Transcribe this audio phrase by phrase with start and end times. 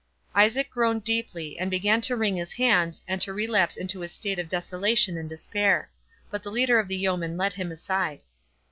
[0.33, 4.39] Isaac groaned deeply, and began to wring his hands, and to relapse into his state
[4.39, 5.91] of desolation and despair.
[6.31, 8.21] But the leader of the yeomen led him aside.